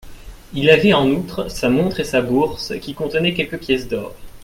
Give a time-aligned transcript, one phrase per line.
[0.55, 4.15] Il avait en outre sa montre et sa bourse, qui contenait quelques pièces d'or.